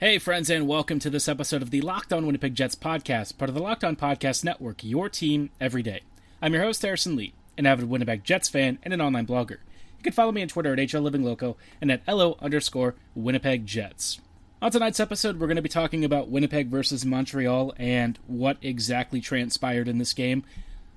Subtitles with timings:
[0.00, 3.50] Hey, friends, and welcome to this episode of the Locked On Winnipeg Jets podcast, part
[3.50, 6.00] of the Locked On Podcast Network, your team every day.
[6.40, 9.58] I'm your host, Harrison Lee, an avid Winnipeg Jets fan and an online blogger.
[9.98, 14.22] You can follow me on Twitter at HLLivingLoco and at LO underscore Winnipeg Jets.
[14.62, 19.20] On tonight's episode, we're going to be talking about Winnipeg versus Montreal and what exactly
[19.20, 20.44] transpired in this game.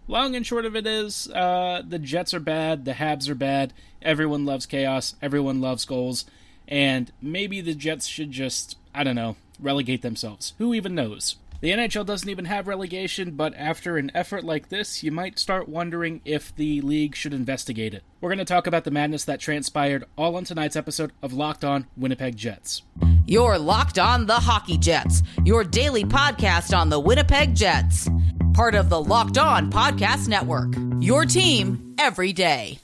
[0.08, 3.74] Long and short of it is, uh, the Jets are bad, the Habs are bad,
[4.02, 6.24] everyone loves chaos, everyone loves goals,
[6.70, 10.54] and maybe the Jets should just I don't know, relegate themselves.
[10.58, 11.38] Who even knows?
[11.64, 15.70] The NHL doesn't even have relegation, but after an effort like this, you might start
[15.70, 18.04] wondering if the league should investigate it.
[18.20, 21.64] We're going to talk about the madness that transpired all on tonight's episode of Locked
[21.64, 22.82] On Winnipeg Jets.
[23.26, 28.10] You're Locked On the Hockey Jets, your daily podcast on the Winnipeg Jets.
[28.54, 30.76] Part of the Locked On Podcast Network.
[31.00, 32.83] Your team every day.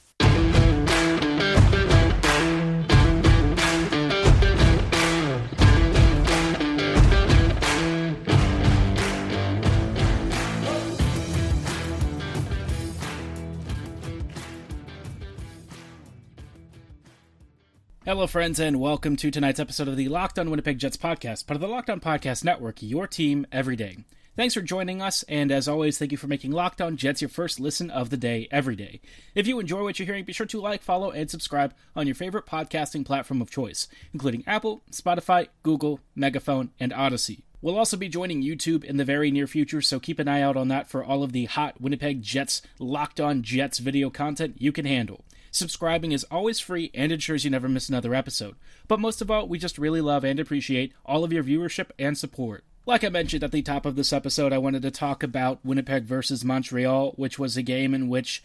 [18.09, 21.55] Hello, friends, and welcome to tonight's episode of the Locked On Winnipeg Jets podcast, part
[21.55, 23.99] of the Locked On Podcast Network, your team every day.
[24.35, 27.29] Thanks for joining us, and as always, thank you for making Locked On Jets your
[27.29, 28.99] first listen of the day every day.
[29.35, 32.15] If you enjoy what you're hearing, be sure to like, follow, and subscribe on your
[32.15, 37.43] favorite podcasting platform of choice, including Apple, Spotify, Google, Megaphone, and Audacy.
[37.61, 40.57] We'll also be joining YouTube in the very near future, so keep an eye out
[40.57, 44.71] on that for all of the hot Winnipeg Jets Locked On Jets video content you
[44.71, 45.23] can handle.
[45.51, 48.55] Subscribing is always free and ensures you never miss another episode.
[48.87, 52.17] But most of all, we just really love and appreciate all of your viewership and
[52.17, 52.63] support.
[52.85, 56.03] Like I mentioned at the top of this episode, I wanted to talk about Winnipeg
[56.03, 58.41] versus Montreal, which was a game in which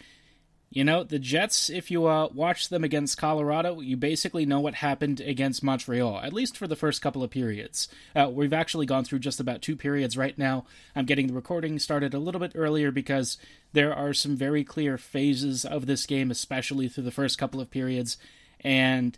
[0.74, 4.74] you know, the Jets, if you uh, watch them against Colorado, you basically know what
[4.74, 7.86] happened against Montreal, at least for the first couple of periods.
[8.14, 10.66] Uh, we've actually gone through just about two periods right now.
[10.96, 13.38] I'm getting the recording started a little bit earlier because
[13.72, 17.70] there are some very clear phases of this game, especially through the first couple of
[17.70, 18.16] periods.
[18.58, 19.16] And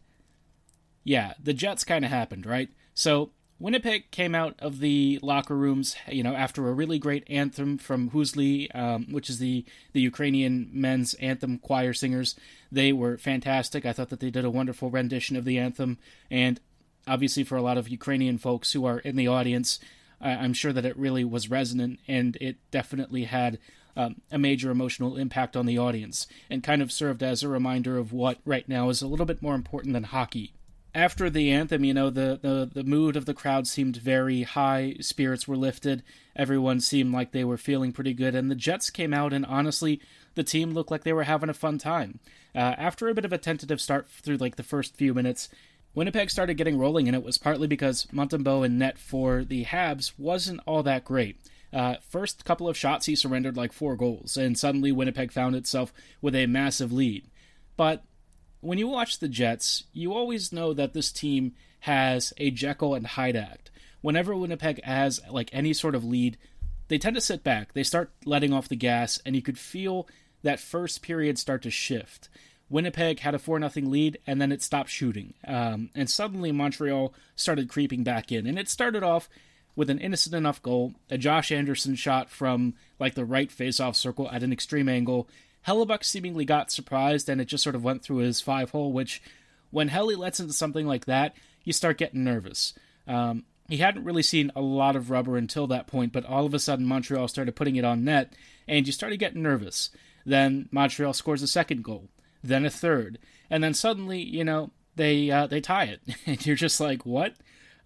[1.05, 2.69] yeah, the Jets kind of happened, right?
[2.93, 7.79] So Winnipeg came out of the locker rooms, you know, after a really great anthem
[7.79, 12.37] from Hoosli, um, which is the the Ukrainian men's anthem choir singers.
[12.71, 13.87] They were fantastic.
[13.87, 15.97] I thought that they did a wonderful rendition of the anthem,
[16.31, 16.61] and
[17.07, 19.79] obviously for a lot of Ukrainian folks who are in the audience,
[20.21, 23.59] I'm sure that it really was resonant, and it definitely had
[23.97, 27.97] um, a major emotional impact on the audience, and kind of served as a reminder
[27.97, 30.53] of what right now is a little bit more important than hockey
[30.97, 34.97] after the anthem, you know, the, the, the mood of the crowd seemed very high.
[35.01, 36.03] Spirits were lifted.
[36.35, 38.35] Everyone seemed like they were feeling pretty good.
[38.35, 40.01] And the Jets came out, and honestly,
[40.37, 42.19] the team looked like they were having a fun time.
[42.55, 45.51] Uh, after a bit of a tentative start through like the first few minutes,
[45.95, 50.13] Winnipeg started getting rolling, and it was partly because Montembeault and net for the Habs
[50.17, 51.39] wasn't all that great.
[51.75, 55.93] Uh, first couple of shots, he surrendered like four goals, and suddenly Winnipeg found itself
[56.23, 57.27] with a massive lead.
[57.77, 58.03] But
[58.67, 63.07] when you watch the Jets, you always know that this team has a Jekyll and
[63.07, 63.71] Hyde act.
[64.01, 66.37] Whenever Winnipeg has like any sort of lead,
[66.89, 67.73] they tend to sit back.
[67.73, 70.09] They start letting off the gas, and you could feel
[70.43, 72.29] that first period start to shift.
[72.69, 75.35] Winnipeg had a 4 0 lead, and then it stopped shooting.
[75.47, 78.47] Um, and suddenly Montreal started creeping back in.
[78.47, 79.29] And it started off
[79.77, 84.29] with an innocent enough goal, a Josh Anderson shot from like the right face-off circle
[84.31, 85.29] at an extreme angle,
[85.67, 89.23] Hellebuyck seemingly got surprised and it just sort of went through his five hole, which
[89.71, 91.35] when Helly lets into something like that,
[91.65, 92.73] you start getting nervous.
[93.07, 96.55] Um, he hadn't really seen a lot of rubber until that point, but all of
[96.55, 98.33] a sudden Montreal started putting it on net,
[98.69, 99.91] and you started getting nervous.
[100.25, 102.09] Then Montreal scores a second goal,
[102.43, 103.19] then a third,
[103.51, 107.35] and then suddenly, you know, they uh, they tie it, and you're just like, what,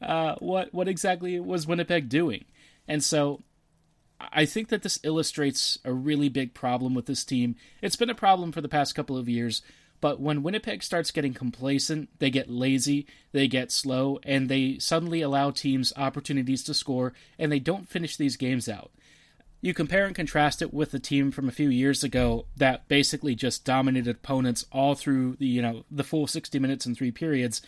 [0.03, 2.45] uh, what, what exactly was Winnipeg doing?
[2.87, 3.43] And so
[4.33, 7.57] I think that this illustrates a really big problem with this team.
[7.81, 9.63] It's been a problem for the past couple of years,
[10.01, 15.21] but when Winnipeg starts getting complacent, they get lazy, they get slow, and they suddenly
[15.21, 18.91] allow teams opportunities to score, and they don't finish these games out.
[19.63, 23.35] You compare and contrast it with the team from a few years ago that basically
[23.35, 27.61] just dominated opponents all through the you know the full 60 minutes and three periods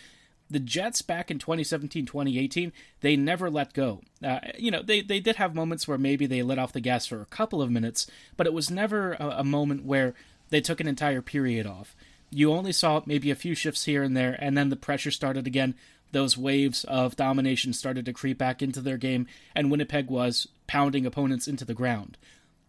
[0.53, 4.01] the Jets back in 2017, 2018, they never let go.
[4.23, 7.07] Uh, you know, they, they did have moments where maybe they let off the gas
[7.07, 8.07] for a couple of minutes,
[8.37, 10.15] but it was never a, a moment where
[10.51, 11.97] they took an entire period off.
[12.31, 15.47] You only saw maybe a few shifts here and there, and then the pressure started
[15.47, 15.75] again.
[16.13, 21.07] Those waves of domination started to creep back into their game, and Winnipeg was pounding
[21.07, 22.19] opponents into the ground.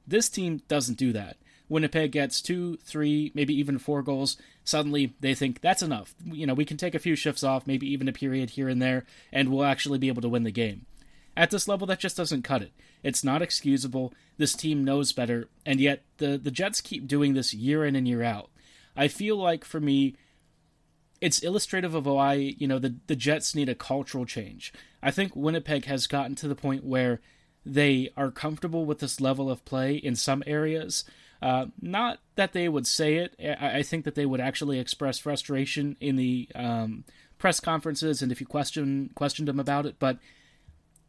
[0.07, 1.37] This team doesn't do that.
[1.73, 6.13] Winnipeg gets two, three, maybe even four goals, suddenly they think that's enough.
[6.23, 8.81] You know, we can take a few shifts off, maybe even a period here and
[8.81, 10.85] there, and we'll actually be able to win the game.
[11.35, 12.73] At this level, that just doesn't cut it.
[13.01, 14.13] It's not excusable.
[14.37, 18.07] This team knows better, and yet the, the Jets keep doing this year in and
[18.07, 18.51] year out.
[18.95, 20.15] I feel like for me,
[21.21, 24.71] it's illustrative of why, you know, the, the Jets need a cultural change.
[25.01, 27.19] I think Winnipeg has gotten to the point where
[27.65, 31.03] they are comfortable with this level of play in some areas.
[31.43, 33.35] Uh, not that they would say it.
[33.37, 37.03] I, I, think that they would actually express frustration in the um,
[37.37, 39.97] press conferences and if you question questioned them about it.
[39.99, 40.19] But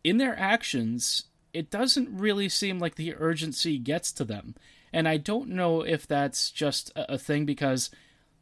[0.03, 4.57] in their actions, it doesn't really seem like the urgency gets to them.
[4.93, 7.91] And I don't know if that's just a, a thing because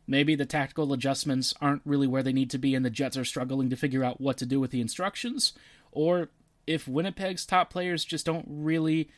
[0.07, 3.25] maybe the tactical adjustments aren't really where they need to be and the Jets are
[3.27, 5.53] struggling to figure out what to do with the instructions,
[5.91, 6.31] or
[6.67, 9.11] if Winnipeg's top players just don't really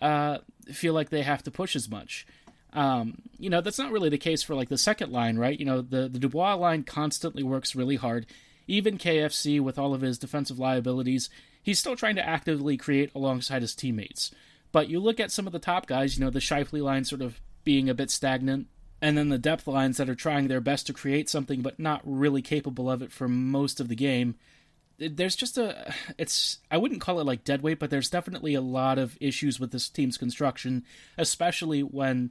[0.00, 0.38] uh,
[0.72, 2.26] feel like they have to push as much.
[2.72, 5.58] Um, you know, that's not really the case for like the second line, right?
[5.58, 8.26] You know, the, the Dubois line constantly works really hard.
[8.66, 11.30] Even KFC, with all of his defensive liabilities,
[11.62, 14.30] he's still trying to actively create alongside his teammates.
[14.70, 17.22] But you look at some of the top guys, you know, the Scheifele line sort
[17.22, 18.66] of being a bit stagnant,
[19.00, 22.02] and then the depth lines that are trying their best to create something but not
[22.04, 24.34] really capable of it for most of the game
[24.98, 28.60] there's just a it's i wouldn't call it like dead weight but there's definitely a
[28.60, 30.84] lot of issues with this team's construction
[31.16, 32.30] especially when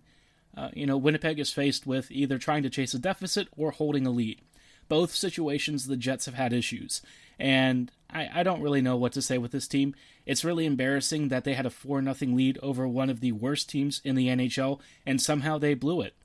[0.57, 4.05] uh, you know winnipeg is faced with either trying to chase a deficit or holding
[4.05, 4.41] a lead.
[4.89, 7.01] Both situations the jets have had issues.
[7.39, 9.93] And I, I don't really know what to say with this team.
[10.25, 13.69] It's really embarrassing that they had a 4 0 lead over one of the worst
[13.69, 16.15] teams in the nhl and somehow they blew it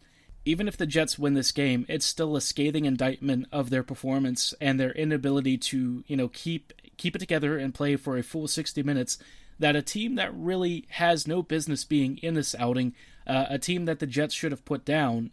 [0.44, 4.54] even if the Jets win this game, it's still a scathing indictment of their performance
[4.60, 8.48] and their inability to, you know, keep keep it together and play for a full
[8.48, 9.18] 60 minutes.
[9.58, 12.94] That a team that really has no business being in this outing,
[13.26, 15.30] uh, a team that the Jets should have put down,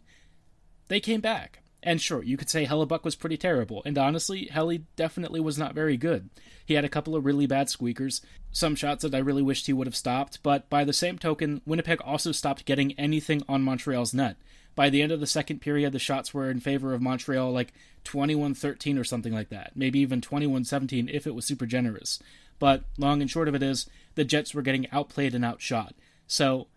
[0.88, 1.62] they came back.
[1.82, 5.74] And sure, you could say Hellebuyck was pretty terrible, and honestly, Helly definitely was not
[5.74, 6.28] very good.
[6.66, 8.20] He had a couple of really bad squeakers,
[8.52, 11.62] some shots that I really wished he would have stopped, but by the same token,
[11.64, 14.36] Winnipeg also stopped getting anything on Montreal's net
[14.80, 17.74] by the end of the second period, the shots were in favor of Montreal, like
[18.04, 19.72] 21 13 or something like that.
[19.74, 22.18] Maybe even 21 17 if it was super generous.
[22.58, 25.96] But long and short of it is, the Jets were getting outplayed and outshot.
[26.26, 26.68] So,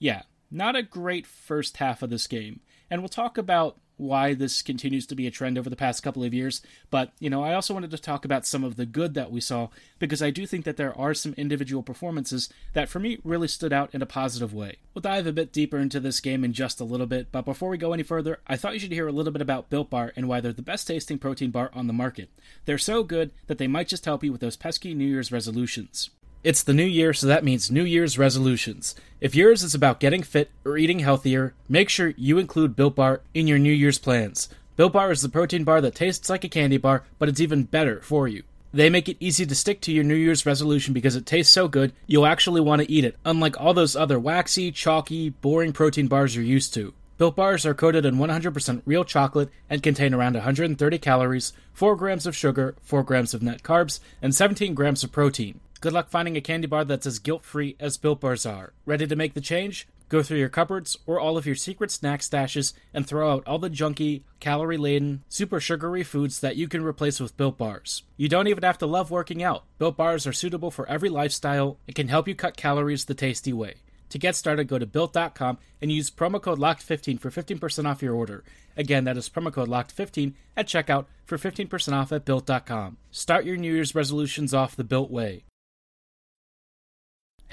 [0.00, 2.62] yeah, not a great first half of this game.
[2.90, 6.24] And we'll talk about why this continues to be a trend over the past couple
[6.24, 6.62] of years.
[6.90, 9.40] But, you know, I also wanted to talk about some of the good that we
[9.40, 9.68] saw
[9.98, 13.72] because I do think that there are some individual performances that for me really stood
[13.72, 14.76] out in a positive way.
[14.94, 17.68] We'll dive a bit deeper into this game in just a little bit, but before
[17.68, 20.12] we go any further, I thought you should hear a little bit about Built Bar
[20.16, 22.30] and why they're the best tasting protein bar on the market.
[22.64, 26.10] They're so good that they might just help you with those pesky New Year's resolutions.
[26.44, 28.96] It's the new year, so that means New Year's resolutions.
[29.20, 33.20] If yours is about getting fit or eating healthier, make sure you include Built Bar
[33.32, 34.48] in your New Year's plans.
[34.74, 37.62] Built Bar is the protein bar that tastes like a candy bar, but it's even
[37.62, 38.42] better for you.
[38.74, 41.68] They make it easy to stick to your New Year's resolution because it tastes so
[41.68, 46.08] good, you'll actually want to eat it, unlike all those other waxy, chalky, boring protein
[46.08, 46.92] bars you're used to.
[47.18, 52.26] Built bars are coated in 100% real chocolate and contain around 130 calories, 4 grams
[52.26, 55.60] of sugar, 4 grams of net carbs, and 17 grams of protein.
[55.82, 58.72] Good luck finding a candy bar that's as guilt free as Built Bars are.
[58.86, 59.88] Ready to make the change?
[60.08, 63.58] Go through your cupboards or all of your secret snack stashes and throw out all
[63.58, 68.04] the junky, calorie laden, super sugary foods that you can replace with Built Bars.
[68.16, 69.64] You don't even have to love working out.
[69.78, 73.52] Built Bars are suitable for every lifestyle and can help you cut calories the tasty
[73.52, 73.74] way.
[74.10, 78.14] To get started, go to built.com and use promo code LOCKED15 for 15% off your
[78.14, 78.44] order.
[78.76, 82.98] Again, that is promo code LOCKED15 at checkout for 15% off at built.com.
[83.10, 85.42] Start your New Year's resolutions off the built way.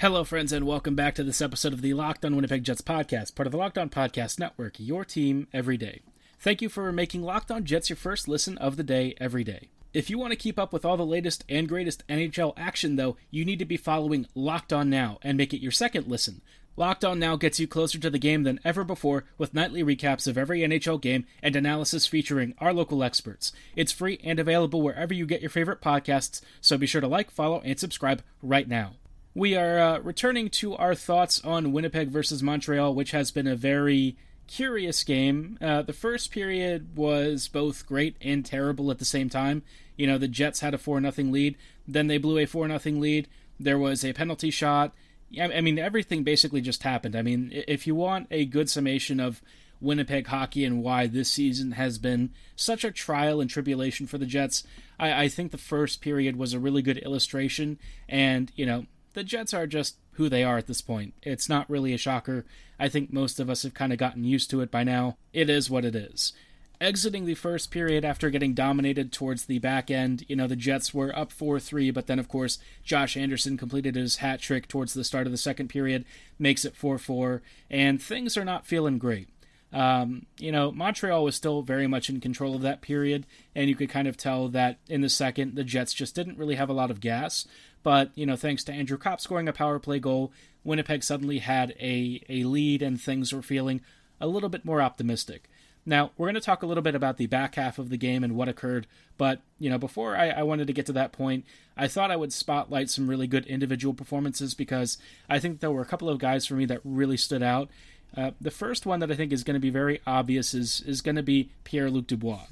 [0.00, 3.34] Hello, friends, and welcome back to this episode of the Locked On Winnipeg Jets podcast,
[3.34, 6.00] part of the Locked On Podcast Network, your team every day.
[6.38, 9.68] Thank you for making Locked On Jets your first listen of the day every day.
[9.92, 13.18] If you want to keep up with all the latest and greatest NHL action, though,
[13.30, 16.40] you need to be following Locked On Now and make it your second listen.
[16.78, 20.26] Locked On Now gets you closer to the game than ever before with nightly recaps
[20.26, 23.52] of every NHL game and analysis featuring our local experts.
[23.76, 27.30] It's free and available wherever you get your favorite podcasts, so be sure to like,
[27.30, 28.94] follow, and subscribe right now.
[29.34, 33.54] We are uh, returning to our thoughts on Winnipeg versus Montreal, which has been a
[33.54, 34.16] very
[34.48, 35.56] curious game.
[35.60, 39.62] Uh, the first period was both great and terrible at the same time.
[39.96, 41.56] You know, the Jets had a 4 0 lead,
[41.86, 43.28] then they blew a 4 0 lead.
[43.60, 44.92] There was a penalty shot.
[45.40, 47.14] I mean, everything basically just happened.
[47.14, 49.40] I mean, if you want a good summation of
[49.80, 54.26] Winnipeg hockey and why this season has been such a trial and tribulation for the
[54.26, 54.64] Jets,
[54.98, 57.78] I, I think the first period was a really good illustration.
[58.08, 61.14] And, you know, the Jets are just who they are at this point.
[61.22, 62.44] It's not really a shocker.
[62.78, 65.16] I think most of us have kind of gotten used to it by now.
[65.32, 66.32] It is what it is.
[66.80, 70.94] Exiting the first period after getting dominated towards the back end, you know, the Jets
[70.94, 74.94] were up 4 3, but then, of course, Josh Anderson completed his hat trick towards
[74.94, 76.06] the start of the second period,
[76.38, 79.28] makes it 4 4, and things are not feeling great.
[79.72, 83.76] Um, you know, Montreal was still very much in control of that period, and you
[83.76, 86.74] could kind of tell that in the second, the Jets just didn't really have a
[86.74, 87.46] lot of gas.
[87.82, 90.32] But, you know, thanks to Andrew Copp scoring a power play goal,
[90.64, 93.80] Winnipeg suddenly had a, a lead and things were feeling
[94.20, 95.48] a little bit more optimistic.
[95.86, 98.22] Now, we're going to talk a little bit about the back half of the game
[98.22, 98.86] and what occurred,
[99.16, 102.16] but, you know, before I, I, wanted to get to that point, I thought I
[102.16, 104.98] would spotlight some really good individual performances because
[105.28, 107.70] I think there were a couple of guys for me that really stood out.
[108.16, 111.00] Uh, the first one that I think is going to be very obvious is, is
[111.00, 112.46] going to be Pierre Luc Dubois.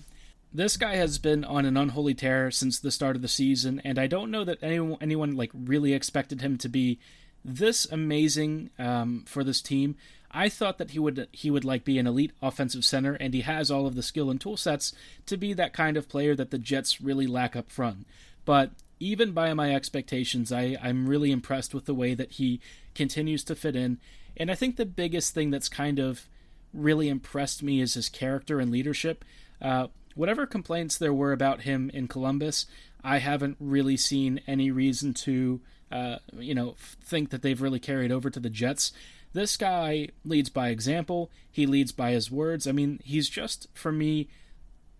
[0.52, 3.98] This guy has been on an unholy tear since the start of the season, and
[3.98, 6.98] I don't know that anyone, anyone like really expected him to be
[7.44, 9.96] this amazing um, for this team.
[10.30, 13.42] I thought that he would he would like be an elite offensive center, and he
[13.42, 14.92] has all of the skill and tool sets
[15.26, 18.06] to be that kind of player that the Jets really lack up front.
[18.44, 22.60] But even by my expectations, I, I'm really impressed with the way that he
[22.94, 23.98] continues to fit in.
[24.38, 26.28] And I think the biggest thing that's kind of
[26.72, 29.24] really impressed me is his character and leadership.
[29.60, 32.66] Uh, whatever complaints there were about him in Columbus,
[33.02, 38.12] I haven't really seen any reason to, uh, you know, think that they've really carried
[38.12, 38.92] over to the Jets.
[39.32, 41.30] This guy leads by example.
[41.50, 42.66] He leads by his words.
[42.66, 44.28] I mean, he's just for me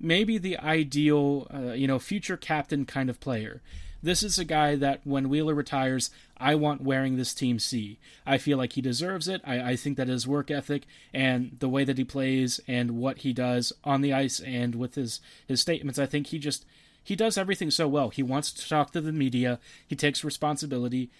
[0.00, 3.62] maybe the ideal, uh, you know, future captain kind of player.
[4.02, 7.98] This is a guy that when Wheeler retires, I want wearing this team C.
[8.24, 9.40] I feel like he deserves it.
[9.44, 13.18] I, I think that his work ethic and the way that he plays and what
[13.18, 16.64] he does on the ice and with his, his statements, I think he just
[17.08, 18.10] he does everything so well.
[18.10, 19.58] He wants to talk to the media.
[19.86, 21.10] He takes responsibility.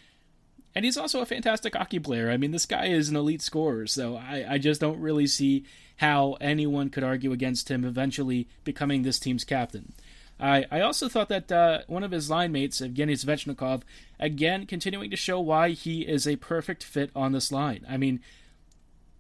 [0.75, 2.31] And he's also a fantastic hockey player.
[2.31, 5.65] I mean, this guy is an elite scorer, so I, I just don't really see
[5.97, 9.95] how anyone could argue against him eventually becoming this team's captain.
[10.41, 13.83] I, I also thought that uh, one of his line mates, Evgeny Svechnikov,
[14.21, 17.85] again continuing to show why he is a perfect fit on this line.
[17.89, 18.21] I mean,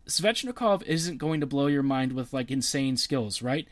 [0.06, 3.66] Svechnikov isn't going to blow your mind with like insane skills, right?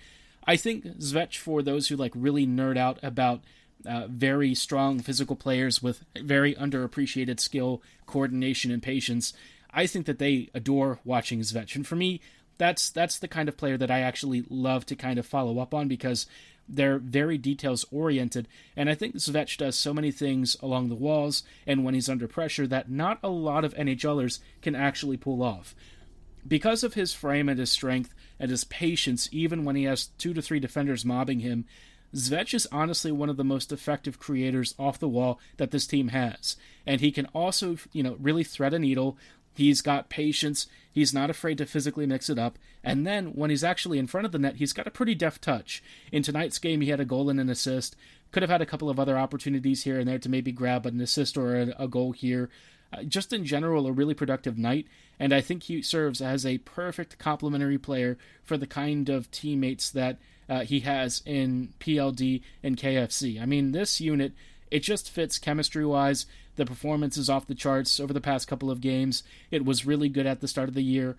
[0.46, 3.42] I think Svech, for those who like really nerd out about
[3.84, 9.32] uh, very strong physical players with very underappreciated skill, coordination, and patience.
[9.72, 12.20] I think that they adore watching Svech, and for me,
[12.58, 15.74] that's that's the kind of player that I actually love to kind of follow up
[15.74, 16.26] on because
[16.68, 21.42] they're very details oriented, and I think Svech does so many things along the walls
[21.66, 25.75] and when he's under pressure that not a lot of NHLers can actually pull off.
[26.46, 30.32] Because of his frame and his strength and his patience, even when he has two
[30.35, 31.64] to three defenders mobbing him,
[32.14, 36.08] Svech is honestly one of the most effective creators off the wall that this team
[36.08, 36.56] has.
[36.87, 39.18] And he can also, you know, really thread a needle.
[39.56, 40.66] He's got patience.
[40.92, 42.58] He's not afraid to physically mix it up.
[42.84, 45.40] And then when he's actually in front of the net, he's got a pretty deft
[45.40, 45.82] touch.
[46.12, 47.96] In tonight's game, he had a goal and an assist.
[48.32, 51.00] Could have had a couple of other opportunities here and there to maybe grab an
[51.00, 52.50] assist or a, goal here.
[52.92, 54.86] Uh, just in general, a really productive night.
[55.18, 59.90] And I think he serves as a perfect complementary player for the kind of teammates
[59.90, 60.18] that
[60.50, 63.40] uh, he has in PLD and KFC.
[63.40, 64.34] I mean, this unit,
[64.70, 66.26] it just fits chemistry wise.
[66.56, 69.23] The performance is off the charts over the past couple of games.
[69.50, 71.16] It was really good at the start of the year.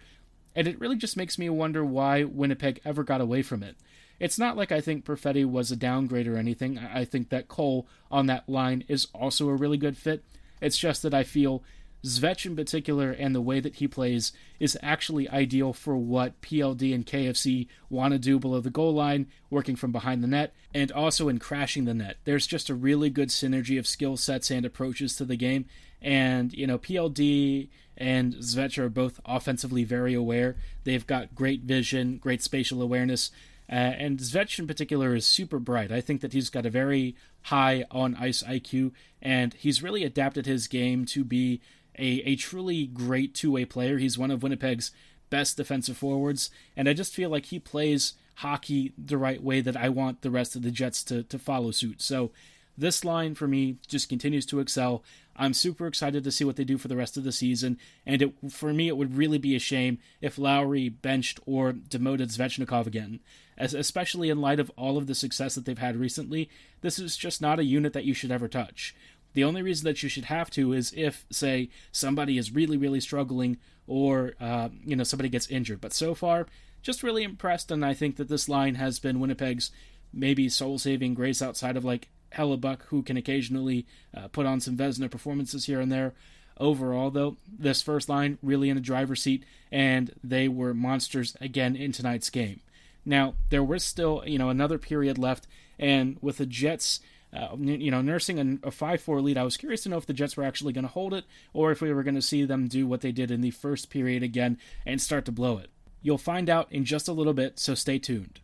[0.55, 3.75] And it really just makes me wonder why Winnipeg ever got away from it.
[4.19, 6.79] It's not like I think Perfetti was a downgrade or anything.
[6.79, 10.23] I think that Cole on that line is also a really good fit.
[10.59, 11.63] It's just that I feel
[12.07, 16.93] Svech in particular and the way that he plays is actually ideal for what PLD
[16.93, 20.91] and KFC want to do below the goal line, working from behind the net, and
[20.91, 22.17] also in crashing the net.
[22.23, 25.65] There's just a really good synergy of skill sets and approaches to the game.
[26.01, 30.55] And, you know, PLD and Svech are both offensively very aware.
[30.83, 33.31] They've got great vision, great spatial awareness.
[33.69, 35.91] Uh, and Svech in particular is super bright.
[35.91, 40.45] I think that he's got a very high on ice IQ, and he's really adapted
[40.45, 41.61] his game to be
[41.97, 43.97] a, a truly great two way player.
[43.97, 44.91] He's one of Winnipeg's
[45.29, 49.75] best defensive forwards, and I just feel like he plays hockey the right way that
[49.75, 52.01] I want the rest of the Jets to, to follow suit.
[52.01, 52.31] So
[52.77, 55.03] this line for me just continues to excel.
[55.35, 58.21] I'm super excited to see what they do for the rest of the season, and
[58.21, 62.87] it, for me, it would really be a shame if Lowry benched or demoted Svechnikov
[62.87, 63.19] again,
[63.57, 66.49] As, especially in light of all of the success that they've had recently.
[66.81, 68.95] This is just not a unit that you should ever touch.
[69.37, 72.99] The only reason that you should have to is if, say, somebody is really, really
[72.99, 75.79] struggling or, uh, you know, somebody gets injured.
[75.79, 76.47] But so far,
[76.81, 79.69] just really impressed, and I think that this line has been Winnipeg's
[80.11, 84.75] maybe sole saving grace outside of like Hellebuyck, who can occasionally uh, put on some
[84.75, 86.15] Vezina performances here and there.
[86.59, 91.75] Overall, though, this first line really in the driver's seat, and they were monsters again
[91.75, 92.61] in tonight's game.
[93.05, 95.45] Now, there was still, you know, another period left,
[95.77, 97.01] and with the Jets,
[97.33, 100.13] uh, you know, nursing a, 5 4 lead, I was curious to know if the
[100.13, 102.67] Jets were actually going to hold it or if we were going to see them
[102.67, 105.69] do what they did in the first period again and start to blow it.
[106.01, 108.39] You'll find out in just a little bit, so stay tuned.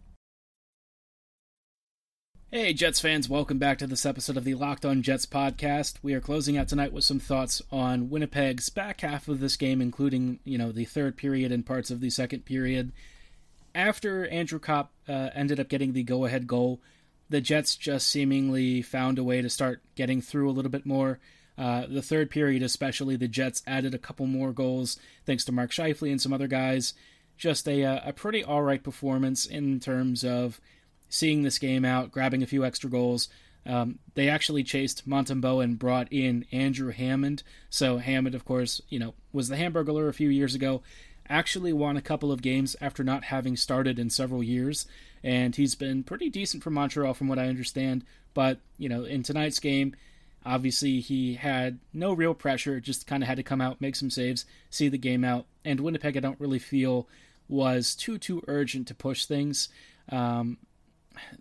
[2.51, 5.95] Hey, Jets fans, welcome back to this episode of the Locked On Jets podcast.
[6.03, 9.81] We are closing out tonight with some thoughts on Winnipeg's back half of this game,
[9.81, 12.91] including, you know, the third period and parts of the second period.
[13.73, 16.79] After Andrew Copp uh, ended up getting the go ahead goal,
[17.33, 21.17] the Jets just seemingly found a way to start getting through a little bit more.
[21.57, 25.71] Uh, the third period, especially, the Jets added a couple more goals thanks to Mark
[25.71, 26.93] Scheifele and some other guys.
[27.35, 30.61] Just a, uh, a pretty all right performance in terms of
[31.09, 33.29] seeing this game out, grabbing a few extra goals.
[33.65, 37.41] Um, they actually chased Montembeault and brought in Andrew Hammond.
[37.71, 40.83] So Hammond, of course, you know, was the Hamburglar a few years ago.
[41.27, 44.85] Actually won a couple of games after not having started in several years,
[45.24, 48.03] and he's been pretty decent for Montreal, from what I understand.
[48.34, 49.96] But you know, in tonight's game,
[50.46, 54.10] obviously he had no real pressure; just kind of had to come out, make some
[54.10, 55.46] saves, see the game out.
[55.63, 57.08] And Winnipeg, I don't really feel
[57.48, 59.70] was too too urgent to push things.
[60.10, 60.58] Um,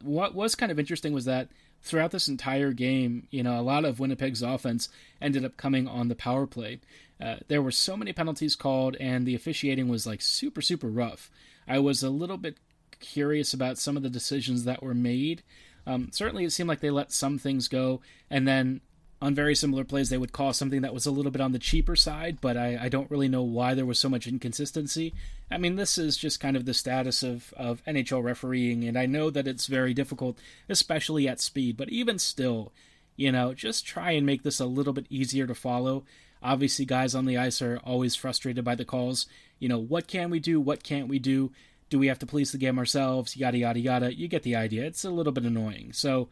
[0.03, 1.49] what was kind of interesting was that
[1.83, 4.89] throughout this entire game, you know, a lot of Winnipeg's offense
[5.21, 6.81] ended up coming on the power play.
[7.21, 11.31] Uh, there were so many penalties called, and the officiating was like super, super rough.
[11.69, 12.57] I was a little bit
[13.03, 15.43] curious about some of the decisions that were made.
[15.87, 18.81] Um, certainly, it seemed like they let some things go, and then
[19.23, 21.59] on very similar plays, they would call something that was a little bit on the
[21.59, 25.15] cheaper side, but I, I, don't really know why there was so much inconsistency.
[25.49, 29.07] I mean, this is just kind of the status of, of NHL refereeing, and I
[29.07, 32.73] know that it's very difficult, especially at speed, but even still,
[33.15, 36.03] you know, just try and make this a little bit easier to follow.
[36.43, 39.27] Obviously, guys on the ice are always frustrated by the calls.
[39.61, 40.61] You know, what can we do?
[40.61, 41.53] What can't we do?
[41.93, 43.37] Do we have to police the game ourselves?
[43.37, 44.15] Yada, yada, yada.
[44.15, 44.87] You get the idea.
[44.87, 45.93] It's a little bit annoying.
[45.93, 46.31] So,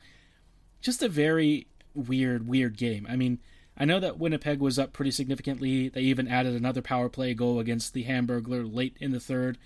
[0.81, 3.07] just a very weird, weird game.
[3.07, 3.41] I mean,
[3.77, 5.91] I know that Winnipeg was up pretty significantly.
[5.91, 9.59] They even added another power play goal against the Hamburglar late in the third,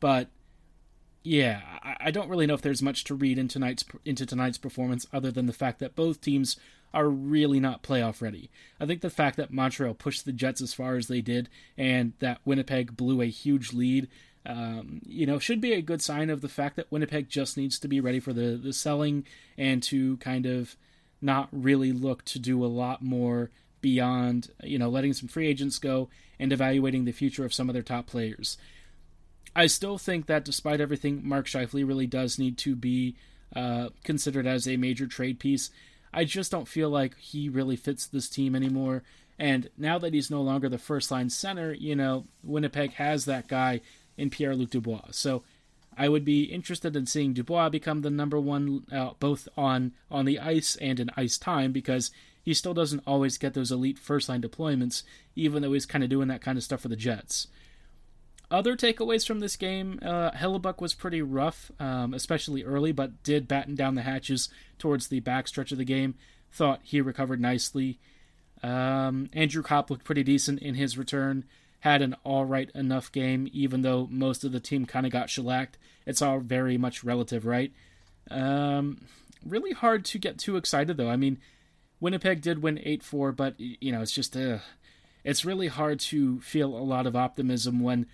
[0.00, 0.30] but
[1.22, 1.60] yeah,
[2.00, 5.30] I, don't really know if there's much to read into tonight's into tonight's performance other
[5.30, 6.56] than the fact that both teams
[6.94, 8.50] are really not playoff ready.
[8.80, 12.14] I think the fact that Montreal pushed the Jets as far as they did and
[12.20, 14.08] that Winnipeg blew a huge lead,
[14.44, 17.78] um, you know, should be a good sign of the fact that Winnipeg just needs
[17.78, 19.24] to be ready for the the selling
[19.56, 20.76] and to kind of
[21.20, 23.50] not really look to do a lot more
[23.80, 27.74] beyond, you know, letting some free agents go and evaluating the future of some of
[27.74, 28.56] their top players.
[29.54, 33.16] I still think that despite everything, Mark Scheifele really does need to be
[33.54, 35.70] uh, considered as a major trade piece.
[36.12, 39.02] I just don't feel like he really fits this team anymore.
[39.38, 43.48] And now that he's no longer the first line center, you know, Winnipeg has that
[43.48, 43.80] guy
[44.16, 45.10] in Pierre Luc Dubois.
[45.10, 45.42] So
[45.96, 50.24] I would be interested in seeing Dubois become the number one, uh, both on on
[50.24, 52.10] the ice and in ice time, because
[52.42, 55.02] he still doesn't always get those elite first line deployments,
[55.36, 57.46] even though he's kind of doing that kind of stuff for the Jets.
[58.50, 63.48] Other takeaways from this game, uh, Hellebuyck was pretty rough, um, especially early, but did
[63.48, 66.16] batten down the hatches towards the backstretch of the game.
[66.50, 67.98] Thought he recovered nicely.
[68.62, 71.44] Um, Andrew Copp looked pretty decent in his return
[71.82, 75.28] had an all right enough game, even though most of the team kind of got
[75.28, 75.78] shellacked.
[76.06, 77.72] It's all very much relative, right?
[78.30, 79.00] Um,
[79.44, 81.10] really hard to get too excited, though.
[81.10, 81.38] I mean,
[81.98, 84.58] Winnipeg did win 8 4, but, you know, it's just, uh,
[85.24, 88.06] it's really hard to feel a lot of optimism when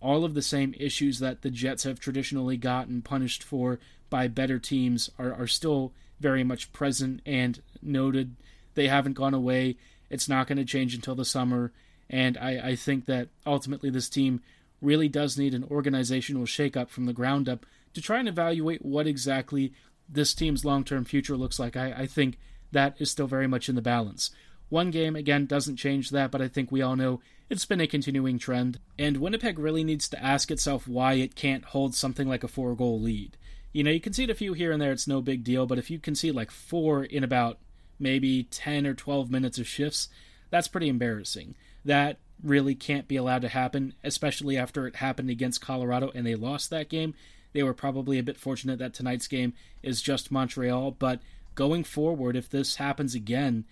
[0.00, 4.60] all of the same issues that the Jets have traditionally gotten punished for by better
[4.60, 8.36] teams are, are still very much present and noted.
[8.74, 9.78] They haven't gone away.
[10.10, 11.72] It's not going to change until the summer.
[12.08, 14.40] And I, I think that ultimately this team
[14.80, 19.06] really does need an organizational shakeup from the ground up to try and evaluate what
[19.06, 19.72] exactly
[20.08, 21.76] this team's long term future looks like.
[21.76, 22.38] I, I think
[22.72, 24.30] that is still very much in the balance.
[24.68, 27.86] One game, again, doesn't change that, but I think we all know it's been a
[27.86, 28.80] continuing trend.
[28.98, 32.74] And Winnipeg really needs to ask itself why it can't hold something like a four
[32.74, 33.36] goal lead.
[33.72, 35.90] You know, you concede a few here and there, it's no big deal, but if
[35.90, 37.58] you concede like four in about
[37.98, 40.08] maybe 10 or 12 minutes of shifts,
[40.50, 41.54] that's pretty embarrassing
[41.86, 46.34] that really can't be allowed to happen, especially after it happened against Colorado and they
[46.34, 47.14] lost that game.
[47.52, 51.20] They were probably a bit fortunate that tonight's game is just Montreal, but
[51.54, 53.64] going forward, if this happens again,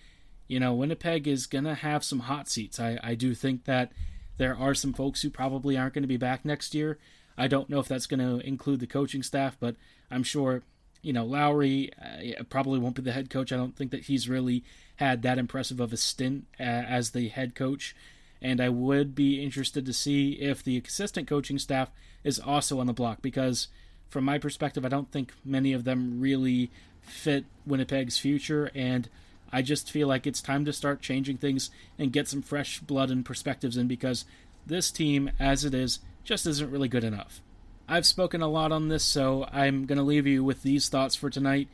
[0.47, 2.79] you know, Winnipeg is going to have some hot seats.
[2.79, 3.91] I, I do think that
[4.37, 6.97] there are some folks who probably aren't going to be back next year.
[7.37, 9.75] I don't know if that's going to include the coaching staff, but
[10.09, 10.63] I'm sure
[11.05, 13.53] you know, Lowry uh, probably won't be the head coach.
[13.53, 14.63] I don't think that he's really
[14.97, 17.95] had that impressive of a stint uh, as the head coach.
[18.41, 21.89] And I would be interested to see if the assistant coaching staff
[22.23, 23.67] is also on the block because,
[24.09, 26.69] from my perspective, I don't think many of them really
[27.01, 28.71] fit Winnipeg's future.
[28.75, 29.09] And
[29.51, 33.09] I just feel like it's time to start changing things and get some fresh blood
[33.09, 34.25] and perspectives in because
[34.65, 37.41] this team, as it is, just isn't really good enough.
[37.87, 41.15] I've spoken a lot on this, so I'm going to leave you with these thoughts
[41.15, 41.67] for tonight.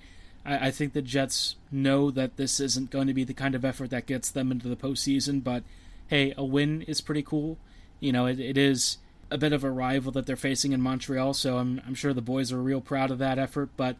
[0.46, 3.66] I, I, think the Jets know that this isn't going to be the kind of
[3.66, 5.64] effort that gets them into the postseason, but
[6.08, 7.58] hey, a win is pretty cool.
[8.00, 8.98] You know, it, it is
[9.30, 12.22] a bit of a rival that they're facing in Montreal, so I'm, I'm sure the
[12.22, 13.96] boys are real proud of that effort, but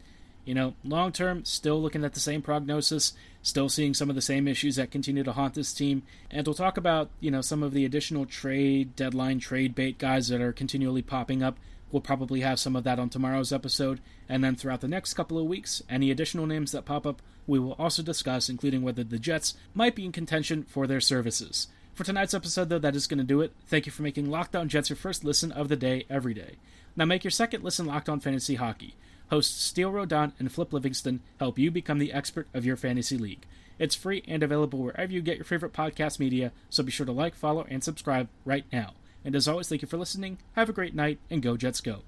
[0.46, 4.22] you know, long term, still looking at the same prognosis, still seeing some of the
[4.22, 6.04] same issues that continue to haunt this team.
[6.30, 10.30] And we'll talk about, you know, some of the additional trade deadline, trade bait guys
[10.30, 11.58] that are continually popping up.
[11.92, 14.00] We'll probably have some of that on tomorrow's episode.
[14.30, 17.60] And then throughout the next couple of weeks, any additional names that pop up, we
[17.60, 21.68] will also discuss, including whether the Jets might be in contention for their services.
[21.94, 23.54] For tonight's episode, though, that is going to do it.
[23.68, 26.56] Thank you for making Locked On Jets your first listen of the day every day.
[26.96, 28.96] Now make your second listen Locked On Fantasy Hockey.
[29.30, 33.46] Hosts Steele Rodon and Flip Livingston help you become the expert of your fantasy league.
[33.80, 37.12] It's free and available wherever you get your favorite podcast media, so be sure to
[37.12, 38.94] like, follow, and subscribe right now.
[39.24, 40.40] And as always, thank you for listening.
[40.54, 42.02] Have a great night, and go Jets go.